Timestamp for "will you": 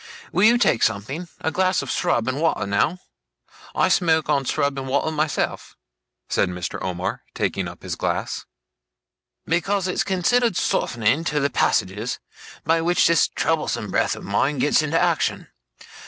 0.31-0.57